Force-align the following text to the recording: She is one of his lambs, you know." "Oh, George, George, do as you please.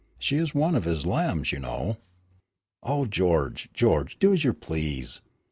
She 0.17 0.37
is 0.37 0.55
one 0.55 0.73
of 0.73 0.85
his 0.85 1.05
lambs, 1.05 1.51
you 1.51 1.59
know." 1.59 1.97
"Oh, 2.81 3.05
George, 3.05 3.69
George, 3.71 4.17
do 4.17 4.33
as 4.33 4.43
you 4.43 4.51
please. 4.51 5.21